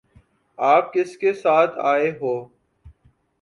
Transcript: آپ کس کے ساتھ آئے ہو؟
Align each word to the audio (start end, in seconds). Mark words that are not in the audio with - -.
آپ 0.59 0.93
کس 0.93 1.15
کے 1.17 1.33
ساتھ 1.33 1.77
آئے 1.83 2.11
ہو؟ 2.21 2.33